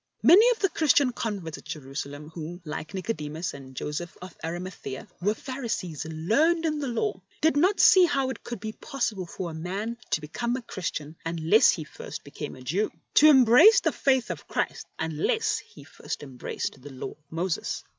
Many 0.23 0.49
of 0.49 0.57
the 0.57 0.69
Christian 0.69 1.11
converts 1.11 1.59
at 1.59 1.63
Jerusa 1.63 2.09
lem, 2.09 2.29
who, 2.31 2.59
like 2.65 2.95
Nicodemus 2.95 3.53
and 3.53 3.75
Joseph 3.75 4.17
of 4.19 4.29
4 4.29 4.29
50 4.29 4.29
LIFE 4.31 4.31
OF 4.31 4.33
ST. 4.33 4.45
Arimathea, 4.95 5.07
were 5.21 5.33
Pharisees 5.35 6.05
learned 6.09 6.65
in 6.65 6.79
the 6.79 6.87
Law, 6.87 7.21
did 7.39 7.55
not 7.55 7.79
see 7.79 8.05
how 8.05 8.31
it 8.31 8.43
could 8.43 8.59
be 8.59 8.71
possible 8.71 9.27
for 9.27 9.51
a 9.51 9.53
man 9.53 9.97
to 10.09 10.21
become 10.21 10.55
a 10.55 10.63
Christian 10.63 11.17
unless 11.23 11.69
he 11.69 11.83
first 11.83 12.23
became 12.23 12.55
a 12.55 12.63
Jew— 12.63 12.89
to 13.19 13.29
embrace 13.29 13.81
the 13.81 13.91
Faith 13.91 14.31
of 14.31 14.47
Christ 14.47 14.87
unless 14.97 15.59
he 15.59 15.83
first 15.83 16.23
embraced 16.23 16.81
the 16.81 16.89
Law 16.91 17.11
of 17.11 17.17
Moses. 17.29 17.83